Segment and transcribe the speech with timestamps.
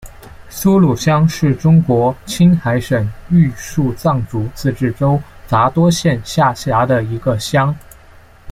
[0.49, 7.71] 苏鲁乡是中国青海省玉树藏族自治州杂多县下辖的一个乡。